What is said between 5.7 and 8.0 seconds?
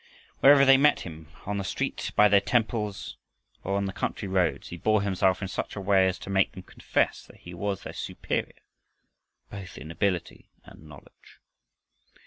a way as to make them confess that he was their